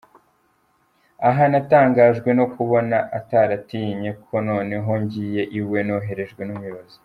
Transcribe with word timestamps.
Aha 1.27 1.43
natangajwe 1.51 2.29
no 2.39 2.45
kubona 2.53 2.97
ataratinye 3.17 4.09
ko 4.23 4.35
noneho 4.49 4.91
ngiye 5.03 5.43
iwe 5.59 5.79
noherejwe 5.87 6.41
n’umuyobozi. 6.45 6.97